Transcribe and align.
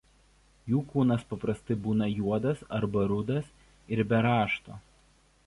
Jų 0.71 0.79
kūnas 0.93 1.25
paprastai 1.33 1.77
būna 1.87 2.07
juodas 2.13 2.65
arba 2.79 3.05
rudas 3.13 3.53
ir 3.97 4.05
be 4.15 4.25
rašto. 4.31 4.81